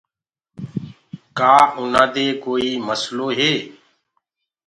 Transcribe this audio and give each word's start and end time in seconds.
کآ 1.37 1.53
اُنآ 1.77 2.03
دي 2.13 2.27
ڪوئي 2.43 2.69
نسلو 2.87 3.27
هي۔ 3.37 3.53